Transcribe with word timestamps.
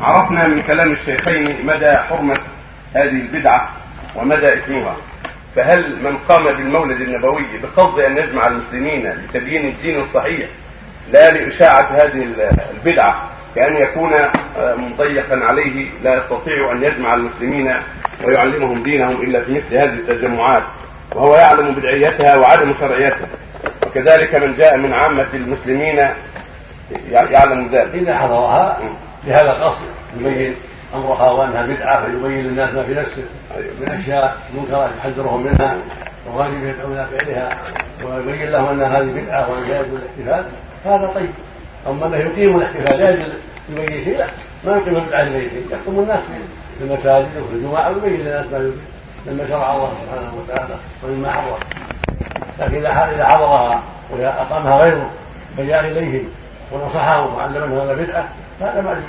عرفنا 0.00 0.46
من 0.46 0.62
كلام 0.62 0.92
الشيخين 0.92 1.66
مدى 1.66 1.96
حرمة 1.96 2.38
هذه 2.94 3.08
البدعة 3.08 3.68
ومدى 4.16 4.44
إثمها 4.44 4.96
فهل 5.56 5.96
من 6.02 6.18
قام 6.18 6.44
بالمولد 6.44 7.00
النبوي 7.00 7.46
بقصد 7.62 8.00
أن 8.00 8.16
يجمع 8.16 8.46
المسلمين 8.46 9.12
لتبيين 9.12 9.68
الدين 9.68 10.00
الصحيح 10.00 10.48
لا 11.12 11.30
لإشاعة 11.30 11.92
هذه 11.92 12.28
البدعة 12.74 13.30
كأن 13.54 13.76
يكون 13.76 14.10
مضيقا 14.58 15.40
عليه 15.50 15.90
لا 16.02 16.14
يستطيع 16.14 16.72
أن 16.72 16.82
يجمع 16.82 17.14
المسلمين 17.14 17.74
ويعلمهم 18.24 18.82
دينهم 18.82 19.22
إلا 19.22 19.44
في 19.44 19.52
مثل 19.52 19.76
هذه 19.76 19.94
التجمعات 19.94 20.62
وهو 21.14 21.34
يعلم 21.34 21.74
بدعيتها 21.74 22.38
وعدم 22.38 22.74
شرعيتها. 22.80 23.28
وكذلك 23.86 24.34
من 24.34 24.56
جاء 24.56 24.76
من 24.76 24.92
عامة 24.92 25.28
المسلمين 25.34 25.96
يعلم 27.10 27.68
ذلك. 27.72 27.94
إذا 27.94 28.18
حضرها 28.18 28.78
بهذا 29.24 29.52
القصد 29.52 29.82
يبين 30.16 30.56
امرها 30.94 31.30
وانها 31.30 31.66
بدعة 31.66 32.06
فيبين 32.06 32.44
للناس 32.44 32.74
ما 32.74 32.82
في 32.82 32.94
نفسه 32.94 33.24
من 33.80 33.88
أشياء 33.88 34.36
منكره 34.54 34.90
يحذرهم 34.98 35.42
منها 35.42 35.78
وواجب 36.26 36.64
يدعو 36.64 36.92
إلى 36.92 37.06
فعلها 37.06 37.58
ويبين 38.04 38.48
لهم 38.50 38.66
أن 38.66 38.92
هذه 38.92 39.22
بدعة 39.22 39.50
وأن 39.50 39.68
لا 39.68 39.80
يجوز 39.80 40.00
الاحتفال 40.18 40.44
هذا 40.84 41.06
طيب. 41.14 41.30
أما 41.86 42.06
أنه 42.06 42.16
يقيم 42.16 42.56
الاحتفال 42.56 42.98
لا 43.00 43.10
يجوز 43.10 43.32
يبين 43.68 44.04
شيء 44.04 44.18
لا. 44.18 44.26
ما 44.64 44.76
يقيم 44.76 44.96
البدعة 44.96 45.24
شيء 45.24 45.66
يحكم 45.70 45.98
الناس 45.98 46.20
في 46.78 46.84
المساجد 46.84 47.28
وفي 47.42 47.54
الجمعه 47.54 47.88
ويبين 47.88 48.20
للناس 48.20 48.46
ما 48.52 48.58
يجوز 48.58 48.74
مما 49.26 49.48
شرع 49.48 49.74
الله 49.74 49.92
سبحانه 50.02 50.32
وتعالى 50.38 50.76
ومما 51.04 51.30
حرم. 51.30 51.58
لكن 52.60 52.76
إذا 52.76 53.24
حضرها 53.24 53.82
وإذا 54.10 54.28
أقامها 54.28 54.76
غيره 54.84 55.10
فجاء 55.56 55.80
إليهم 55.80 56.28
ونصحه 56.72 57.26
وعلمه 57.34 57.82
هذا 57.84 57.94
بدعة 57.94 58.28
هذا 58.60 58.80
ما 58.80 59.02